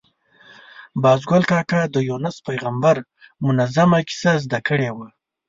باز 1.01 1.21
ګل 1.29 1.43
کاکا 1.51 1.81
د 1.89 1.95
یونس 2.09 2.37
پېغمبر 2.47 2.95
منظمومه 3.45 3.99
کیسه 4.07 4.31
زده 4.43 4.59
کړې 4.67 4.89
وه. 4.95 5.07